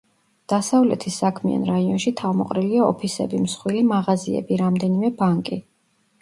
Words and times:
დასავლეთის 0.51 1.17
საქმიან 1.23 1.67
რაიონში 1.67 2.13
თავმოყრილია 2.21 2.87
ოფისები, 2.95 3.43
მსხვილი 3.45 3.85
მაღაზიები, 3.91 4.59
რამდენიმე 4.65 5.13
ბანკი. 5.23 5.61